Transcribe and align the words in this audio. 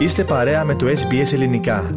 Είστε 0.00 0.24
παρέα 0.24 0.64
με 0.64 0.74
το 0.74 0.86
SBS 0.86 1.32
Ελληνικά. 1.32 1.90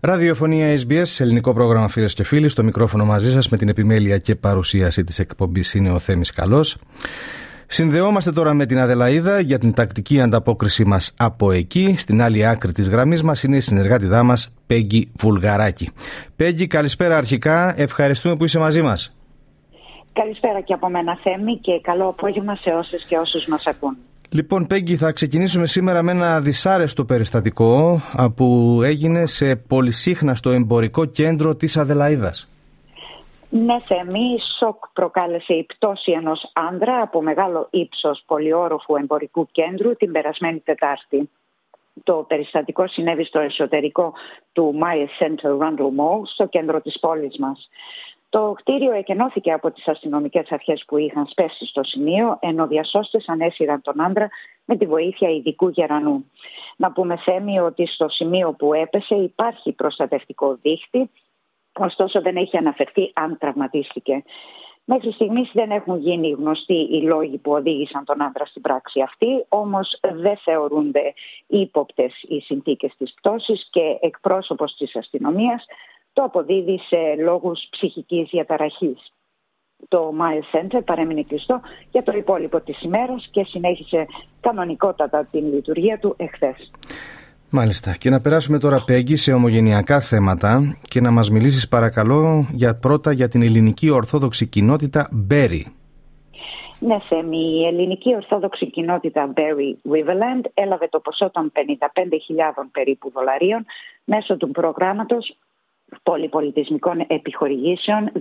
Ραδιοφωνία 0.00 0.74
SBS, 0.76 1.20
ελληνικό 1.20 1.52
πρόγραμμα 1.52 1.88
φίλες 1.88 2.14
και 2.14 2.24
φίλοι. 2.24 2.48
Στο 2.48 2.62
μικρόφωνο 2.62 3.04
μαζί 3.04 3.30
σας 3.30 3.48
με 3.48 3.56
την 3.56 3.68
επιμέλεια 3.68 4.18
και 4.18 4.34
παρουσίαση 4.34 5.04
της 5.04 5.18
εκπομπής 5.18 5.74
είναι 5.74 5.90
ο 5.90 5.98
Θέμης 5.98 6.32
Καλός. 6.32 6.78
Συνδεόμαστε 7.66 8.32
τώρα 8.32 8.54
με 8.54 8.66
την 8.66 8.78
Αδελαίδα 8.78 9.40
για 9.40 9.58
την 9.58 9.72
τακτική 9.72 10.20
ανταπόκρισή 10.20 10.84
μας 10.84 11.14
από 11.18 11.52
εκεί. 11.52 11.94
Στην 11.98 12.22
άλλη 12.22 12.46
άκρη 12.46 12.72
της 12.72 12.88
γραμμής 12.88 13.22
μας 13.22 13.42
είναι 13.42 13.56
η 13.56 13.60
συνεργάτηδά 13.60 14.22
μας, 14.22 14.54
Πέγγι 14.66 15.12
Βουλγαράκη. 15.18 15.90
Πέγγι, 16.36 16.66
καλησπέρα 16.66 17.16
αρχικά. 17.16 17.80
Ευχαριστούμε 17.80 18.36
που 18.36 18.44
είσαι 18.44 18.58
μαζί 18.58 18.82
μας. 18.82 19.16
Καλησπέρα 20.12 20.60
και 20.60 20.72
από 20.72 20.88
μένα 20.88 21.18
Θέμη 21.22 21.58
και 21.58 21.80
καλό 21.82 22.08
απόγευμα 22.08 22.56
σε 22.56 22.70
όσες 22.70 23.04
και 23.08 23.16
όσους 23.16 23.46
μας 23.46 23.66
ακούν. 23.66 23.96
Λοιπόν, 24.34 24.66
Πέγγι, 24.66 24.96
θα 24.96 25.12
ξεκινήσουμε 25.12 25.66
σήμερα 25.66 26.02
με 26.02 26.10
ένα 26.10 26.40
δυσάρεστο 26.40 27.04
περιστατικό 27.04 28.00
που 28.36 28.80
έγινε 28.84 29.26
σε 29.26 29.56
πολυσύχναστο 29.56 30.50
εμπορικό 30.50 31.04
κέντρο 31.04 31.54
της 31.56 31.76
Αδελαίδας. 31.76 32.48
Ναι, 33.50 33.80
Θέμη, 33.86 34.38
σοκ 34.58 34.84
προκάλεσε 34.92 35.54
η 35.54 35.64
πτώση 35.64 36.12
ενός 36.12 36.50
άνδρα 36.52 37.02
από 37.02 37.22
μεγάλο 37.22 37.68
ύψος 37.70 38.22
πολυόροφου 38.26 38.96
εμπορικού 38.96 39.48
κέντρου 39.52 39.96
την 39.96 40.12
περασμένη 40.12 40.58
Τετάρτη. 40.58 41.30
Το 42.04 42.24
περιστατικό 42.28 42.88
συνέβη 42.88 43.24
στο 43.24 43.38
εσωτερικό 43.38 44.12
του 44.52 44.74
Maya 44.82 45.22
Center 45.22 45.50
Rundle 45.50 45.92
Mall, 46.00 46.22
στο 46.32 46.46
κέντρο 46.46 46.80
της 46.80 46.98
πόλης 47.00 47.38
μας. 47.38 47.68
Το 48.32 48.52
κτίριο 48.56 48.92
εκενώθηκε 48.92 49.52
από 49.52 49.70
τις 49.70 49.88
αστυνομικές 49.88 50.52
αρχές 50.52 50.84
που 50.86 50.96
είχαν 50.96 51.26
σπέσει 51.26 51.66
στο 51.66 51.84
σημείο, 51.84 52.38
ενώ 52.40 52.66
διασώστες 52.66 53.28
ανέσυραν 53.28 53.82
τον 53.82 54.00
άντρα 54.00 54.28
με 54.64 54.76
τη 54.76 54.86
βοήθεια 54.86 55.30
ειδικού 55.30 55.68
γερανού. 55.68 56.30
Να 56.76 56.92
πούμε 56.92 57.16
θέμη 57.16 57.60
ότι 57.60 57.86
στο 57.86 58.08
σημείο 58.08 58.52
που 58.52 58.74
έπεσε 58.74 59.14
υπάρχει 59.14 59.72
προστατευτικό 59.72 60.58
δίχτυ, 60.62 61.10
ωστόσο 61.78 62.20
δεν 62.20 62.36
έχει 62.36 62.56
αναφερθεί 62.56 63.10
αν 63.14 63.38
τραυματίστηκε. 63.38 64.22
Μέχρι 64.84 65.12
στιγμής 65.12 65.50
δεν 65.52 65.70
έχουν 65.70 65.98
γίνει 65.98 66.30
γνωστοί 66.30 66.88
οι 66.90 67.02
λόγοι 67.02 67.38
που 67.38 67.52
οδήγησαν 67.52 68.04
τον 68.04 68.22
άντρα 68.22 68.44
στην 68.44 68.62
πράξη 68.62 69.00
αυτή, 69.00 69.44
όμως 69.48 69.98
δεν 70.00 70.36
θεωρούνται 70.36 71.14
ύποπτες 71.46 72.22
οι 72.28 72.40
συνθήκες 72.40 72.94
της 72.98 73.14
πτώσης 73.14 73.68
και 73.70 73.98
εκπρόσωπος 74.00 74.74
της 74.74 74.96
αστυνομίας 74.96 75.66
το 76.12 76.22
αποδίδει 76.22 76.78
σε 76.78 77.22
λόγους 77.22 77.60
ψυχικής 77.70 78.28
διαταραχής. 78.30 79.12
Το 79.88 80.12
Mile 80.20 80.56
Center 80.56 80.80
παρέμεινε 80.84 81.22
κλειστό 81.22 81.60
για 81.90 82.02
το 82.02 82.12
υπόλοιπο 82.16 82.60
της 82.60 82.82
ημέρας 82.82 83.28
και 83.30 83.44
συνέχισε 83.44 84.06
κανονικότατα 84.40 85.28
την 85.30 85.52
λειτουργία 85.52 85.98
του 85.98 86.14
εχθές. 86.16 86.70
Μάλιστα. 87.50 87.96
Και 87.98 88.10
να 88.10 88.20
περάσουμε 88.20 88.58
τώρα, 88.58 88.84
Πέγγι, 88.84 89.16
σε 89.16 89.32
ομογενειακά 89.32 90.00
θέματα 90.00 90.78
και 90.88 91.00
να 91.00 91.10
μας 91.10 91.30
μιλήσεις 91.30 91.68
παρακαλώ 91.68 92.46
για 92.52 92.78
πρώτα 92.78 93.12
για 93.12 93.28
την 93.28 93.42
ελληνική 93.42 93.90
ορθόδοξη 93.90 94.46
κοινότητα 94.46 95.08
Μπέρι. 95.12 95.72
Ναι, 96.78 96.98
Θέμη, 97.08 97.38
η 97.38 97.66
ελληνική 97.66 98.14
ορθόδοξη 98.14 98.70
κοινότητα 98.70 99.32
Berry 99.36 99.92
Riverland 99.92 100.44
έλαβε 100.54 100.88
το 100.88 101.00
ποσό 101.00 101.30
των 101.30 101.52
55.000 101.54 101.60
περίπου 102.72 103.10
δολαρίων 103.10 103.64
μέσω 104.04 104.36
του 104.36 104.50
προγράμματος 104.50 105.36
πολυπολιτισμικών 106.02 107.04
επιχορηγήσεων 107.06 108.12
2022-2023. 108.14 108.20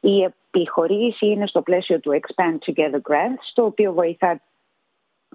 Η 0.00 0.22
επιχορήγηση 0.22 1.26
είναι 1.26 1.46
στο 1.46 1.62
πλαίσιο 1.62 2.00
του 2.00 2.20
Expand 2.20 2.58
Together 2.70 3.00
Grants, 3.10 3.50
το 3.54 3.64
οποίο 3.64 3.92
βοηθά 3.92 4.40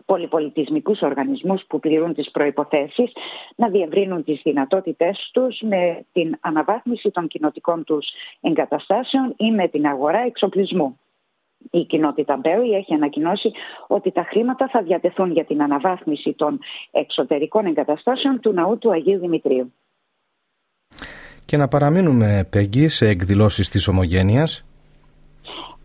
πολυπολιτισμικούς 0.06 1.02
οργανισμούς 1.02 1.64
που 1.68 1.80
πληρούν 1.80 2.14
τις 2.14 2.32
προϋποθέσεις 2.32 3.12
να 3.56 3.70
διευρύνουν 3.70 4.24
τις 4.24 4.42
δυνατότητές 4.44 5.30
τους 5.34 5.62
με 5.62 6.06
την 6.12 6.38
αναβάθμιση 6.40 7.12
των 7.12 7.28
κοινοτικών 7.28 7.84
τους 7.84 8.08
εγκαταστάσεων 8.42 9.34
ή 9.38 9.52
με 9.52 9.68
την 9.68 9.86
αγορά 9.86 10.20
εξοπλισμού 10.20 11.00
η 11.72 11.86
κοινότητα 11.86 12.38
Μπέρι 12.38 12.72
έχει 12.72 12.94
ανακοινώσει 12.94 13.52
ότι 13.88 14.12
τα 14.12 14.24
χρήματα 14.30 14.68
θα 14.72 14.82
διατεθούν 14.82 15.32
για 15.32 15.46
την 15.46 15.62
αναβάθμιση 15.62 16.34
των 16.34 16.60
εξωτερικών 16.92 17.66
εγκαταστάσεων 17.66 18.40
του 18.40 18.54
ναού 18.54 18.78
του 18.78 18.92
Αγίου 18.92 19.20
Δημητρίου. 19.20 19.74
Και 21.46 21.58
να 21.58 21.68
παραμείνουμε, 21.68 22.48
Πέγγι, 22.50 22.88
σε 22.88 23.08
εκδηλώσεις 23.08 23.70
της 23.70 23.88
Ομογένειας. 23.88 24.66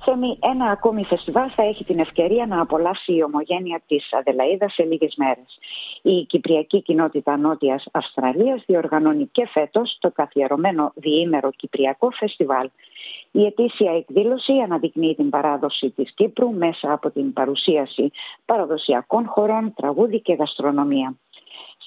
Θέμη, 0.09 0.39
ένα 0.41 0.71
ακόμη 0.71 1.05
φεστιβάλ 1.05 1.51
θα 1.55 1.63
έχει 1.63 1.85
την 1.85 1.99
ευκαιρία 1.99 2.47
να 2.47 2.61
απολαύσει 2.61 3.13
η 3.13 3.23
ομογένεια 3.23 3.83
της 3.87 4.13
Αδελαίδας 4.13 4.73
σε 4.73 4.83
λίγες 4.83 5.15
μέρες. 5.17 5.59
Η 6.03 6.25
Κυπριακή 6.25 6.83
Κοινότητα 6.83 7.37
Νότιας 7.37 7.87
Αυστραλίας 7.93 8.63
διοργανώνει 8.67 9.29
και 9.33 9.49
φέτος 9.53 9.97
το 10.01 10.11
καθιερωμένο 10.11 10.93
διήμερο 10.95 11.51
Κυπριακό 11.51 12.11
Φεστιβάλ. 12.11 12.71
Η 13.31 13.45
ετήσια 13.45 13.93
εκδήλωση 13.93 14.53
αναδεικνύει 14.53 15.15
την 15.15 15.31
παράδοση 15.31 15.91
της 15.91 16.13
Κύπρου 16.15 16.53
μέσα 16.53 16.93
από 16.93 17.11
την 17.11 17.33
παρουσίαση 17.33 18.11
παραδοσιακών 18.45 19.27
χωρών, 19.27 19.73
τραγούδι 19.75 20.21
και 20.21 20.33
γαστρονομία. 20.33 21.15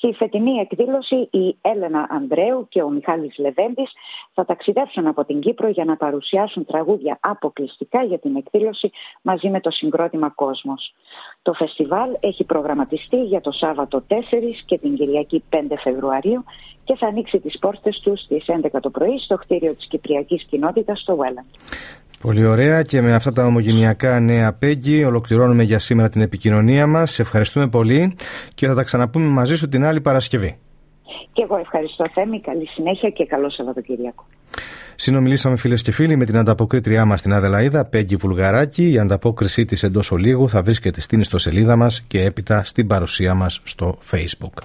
Στη 0.02 0.14
φετινή 0.14 0.60
εκδήλωση 0.60 1.28
η 1.32 1.58
Έλενα 1.62 2.08
Ανδρέου 2.10 2.68
και 2.70 2.82
ο 2.82 2.90
Μιχάλης 2.90 3.38
Λεβέντης 3.38 3.92
θα 4.34 4.46
ταξιδέψουν 4.46 5.08
από 5.08 5.26
την 5.26 5.40
Κύπρο 5.40 5.70
για 5.70 5.86
να 5.86 5.98
παρουσιάσουν 5.98 6.66
τραγούδια 6.66 7.18
αποκλειστικά 7.22 8.04
για 8.04 8.20
την 8.20 8.36
εκδήλωση 8.36 8.92
μαζί 9.22 9.50
με 9.50 9.60
το 9.60 9.72
συγκρότημα 9.72 10.30
Κόσμος. 10.30 10.94
Το 11.42 11.54
φεστιβάλ 11.54 12.18
έχει 12.20 12.44
προγραμματιστεί 12.44 13.24
για 13.24 13.42
το 13.42 13.52
Σάββατο 13.52 14.04
4 14.08 14.14
και 14.66 14.78
την 14.78 14.96
Κυριακή 14.96 15.44
5 15.50 15.58
Φεβρουαρίου 15.84 16.44
και 16.84 16.96
θα 16.96 17.08
ανοίξει 17.08 17.40
τις 17.40 17.60
πόρτες 17.60 18.00
του 18.00 18.18
στις 18.18 18.46
11 18.48 18.80
το 18.82 18.90
πρωί 18.90 19.20
στο 19.20 19.36
κτίριο 19.36 19.76
της 19.76 19.88
Κυπριακής 19.88 20.44
Κοινότητας 20.44 21.00
στο 21.00 21.16
Βέλλαντ. 21.16 21.46
Πολύ 22.22 22.46
ωραία 22.46 22.82
και 22.82 23.02
με 23.02 23.14
αυτά 23.14 23.32
τα 23.32 23.46
ομογενειακά 23.46 24.20
νέα 24.20 24.54
Πέγγι 24.54 25.04
ολοκληρώνουμε 25.04 25.64
για 25.64 25.80
σήμερα 25.80 26.10
την 26.10 26.22
επικοινωνία 26.22 26.88
μας. 26.88 27.12
Σε 27.12 27.22
ευχαριστούμε 27.22 27.68
πολύ 27.68 28.16
και 28.54 28.68
θα 28.68 28.76
τα 28.76 28.84
ξαναπούμε 28.84 29.26
μαζί 29.26 29.56
σου 29.56 29.70
την 29.70 29.86
άλλη 29.86 30.02
Παρασκευή. 30.02 30.58
Και 31.34 31.42
εγώ 31.42 31.58
ευχαριστώ 31.58 32.06
Θέμη, 32.14 32.42
καλή 32.42 32.68
συνέχεια 32.68 33.10
και 33.10 33.26
καλό 33.26 33.50
Σαββατοκύριακο. 33.50 34.26
Συνομιλήσαμε 34.96 35.58
φίλες 35.58 35.82
και 35.82 35.92
φίλοι 35.92 36.16
με 36.16 36.26
την 36.26 36.38
ανταποκρίτριά 36.38 37.06
μας 37.06 37.20
στην 37.20 37.34
Αδελαίδα, 37.34 37.86
Πέγγι 37.86 38.16
Βουλγαράκη. 38.16 38.92
Η 38.92 39.00
ανταπόκρισή 39.00 39.66
της 39.66 39.84
εντός 39.84 40.12
ολίγου 40.12 40.50
θα 40.50 40.62
βρίσκεται 40.62 41.02
στην 41.02 41.20
ιστοσελίδα 41.20 41.76
μας 41.76 42.02
και 42.02 42.24
έπειτα 42.24 42.64
στην 42.64 42.88
παρουσία 42.88 43.34
μας 43.34 43.62
στο 43.64 43.98
Facebook. 44.12 44.64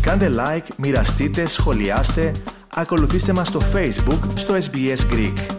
Κάντε 0.00 0.30
like, 0.34 0.66
μοιραστείτε, 0.76 1.46
σχολιάστε, 1.46 2.32
ακολουθήστε 2.74 3.32
μας 3.32 3.48
στο 3.48 3.60
Facebook 3.74 4.20
στο 4.34 4.54
SBS 4.54 5.14
Greek. 5.14 5.57